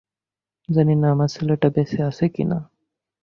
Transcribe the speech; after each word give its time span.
জানি 0.69 0.93
না 0.95 1.07
আমার 1.11 1.29
ছেলেটা 1.29 1.67
বেঁচে 1.69 1.99
আছে 2.03 2.25
কিনা। 2.29 2.57